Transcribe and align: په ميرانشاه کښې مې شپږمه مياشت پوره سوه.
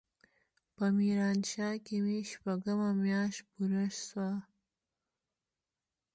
په 0.75 0.85
ميرانشاه 0.97 1.75
کښې 1.85 1.97
مې 2.05 2.17
شپږمه 2.31 2.89
مياشت 3.03 3.41
پوره 3.51 3.85
سوه. 4.05 4.31